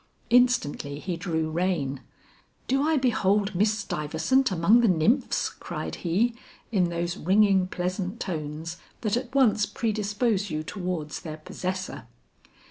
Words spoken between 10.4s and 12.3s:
you towards their possessor.